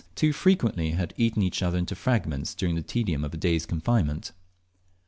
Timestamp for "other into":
1.61-1.93